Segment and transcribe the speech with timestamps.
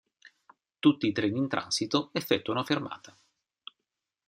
[0.79, 3.15] Tutti i treni in transito effettuano fermata.